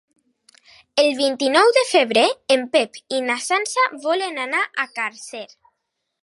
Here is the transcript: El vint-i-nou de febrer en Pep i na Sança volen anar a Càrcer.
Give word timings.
El 1.01 1.09
vint-i-nou 1.19 1.69
de 1.75 1.83
febrer 1.89 2.23
en 2.55 2.65
Pep 2.77 2.97
i 3.19 3.21
na 3.27 3.37
Sança 3.49 3.87
volen 4.07 4.41
anar 4.49 4.63
a 4.87 4.89
Càrcer. 4.99 5.45